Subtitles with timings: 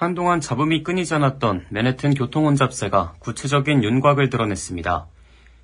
[0.00, 5.06] 한동안 잡음이 끊이지 않았던 맨해튼 교통혼잡세가 구체적인 윤곽을 드러냈습니다.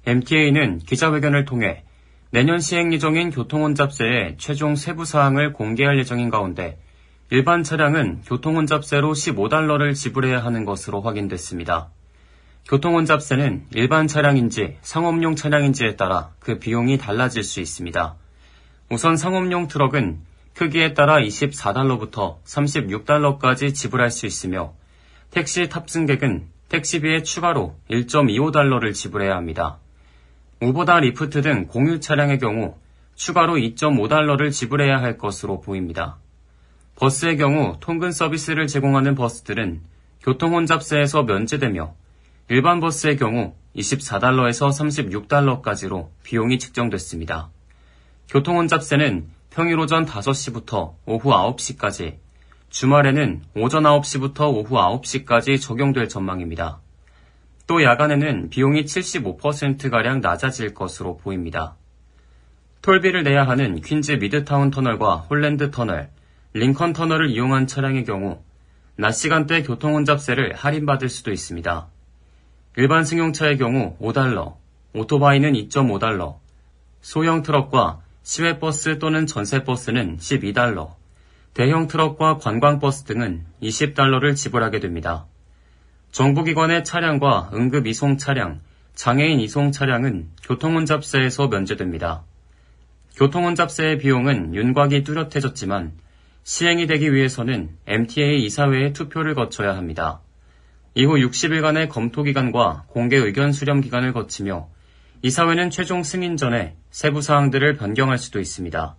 [0.04, 1.84] MTA는 기자회견을 통해
[2.30, 6.78] 내년 시행 예정인 교통혼잡세의 최종 세부 사항을 공개할 예정인 가운데
[7.30, 11.88] 일반 차량은 교통혼잡세로 15달러를 지불해야 하는 것으로 확인됐습니다.
[12.68, 18.16] 교통혼잡세는 일반 차량인지 상업용 차량인지에 따라 그 비용이 달라질 수 있습니다.
[18.90, 20.20] 우선 상업용 트럭은
[20.56, 24.72] 크기에 따라 24달러부터 36달러까지 지불할 수 있으며
[25.30, 29.78] 택시 탑승객은 택시비에 추가로 1.25달러를 지불해야 합니다.
[30.62, 32.74] 우버다 리프트 등 공유 차량의 경우
[33.16, 36.16] 추가로 2.5달러를 지불해야 할 것으로 보입니다.
[36.96, 39.82] 버스의 경우 통근 서비스를 제공하는 버스들은
[40.22, 41.94] 교통 혼잡세에서 면제되며
[42.48, 47.50] 일반 버스의 경우 24달러에서 36달러까지로 비용이 측정됐습니다.
[48.30, 52.18] 교통 혼잡세는 평일 오전 5시부터 오후 9시까지,
[52.68, 56.80] 주말에는 오전 9시부터 오후 9시까지 적용될 전망입니다.
[57.66, 61.74] 또 야간에는 비용이 75%가량 낮아질 것으로 보입니다.
[62.82, 66.10] 톨비를 내야 하는 퀸즈 미드타운 터널과 홀랜드 터널,
[66.52, 68.42] 링컨 터널을 이용한 차량의 경우
[68.96, 71.86] 낮 시간대 교통 혼잡세를 할인받을 수도 있습니다.
[72.76, 74.56] 일반 승용차의 경우 5달러,
[74.92, 76.40] 오토바이는 2.5달러,
[77.00, 80.96] 소형 트럭과 시외버스 또는 전세버스는 12달러,
[81.54, 85.26] 대형 트럭과 관광버스 등은 20달러를 지불하게 됩니다.
[86.10, 88.62] 정부기관의 차량과 응급 이송 차량,
[88.96, 92.24] 장애인 이송 차량은 교통혼잡세에서 면제됩니다.
[93.14, 95.92] 교통혼잡세의 비용은 윤곽이 뚜렷해졌지만
[96.42, 100.20] 시행이 되기 위해서는 MTA 이사회의 투표를 거쳐야 합니다.
[100.96, 104.68] 이후 60일간의 검토기간과 공개 의견 수렴 기간을 거치며
[105.26, 108.94] 이사회는 최종 승인 전에 세부 사항들을 변경할 수도 있습니다.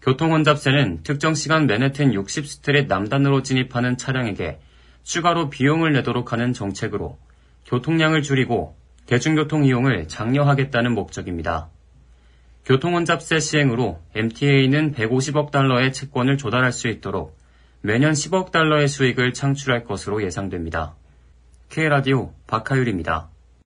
[0.00, 4.60] 교통혼잡세는 특정 시간 맨해튼 60스트릿 남단으로 진입하는 차량에게
[5.02, 7.18] 추가로 비용을 내도록 하는 정책으로
[7.66, 11.68] 교통량을 줄이고 대중교통 이용을 장려하겠다는 목적입니다.
[12.64, 17.36] 교통혼잡세 시행으로 MTA는 150억 달러의 채권을 조달할 수 있도록
[17.82, 20.94] 매년 10억 달러의 수익을 창출할 것으로 예상됩니다.
[21.68, 23.28] K라디오 박하율입니다.